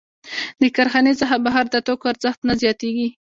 د 0.61 0.63
کارخانې 0.75 1.13
څخه 1.21 1.35
بهر 1.45 1.65
د 1.71 1.75
توکو 1.87 2.05
ارزښت 2.11 2.39
نه 2.49 2.53
زیاتېږي 2.61 3.07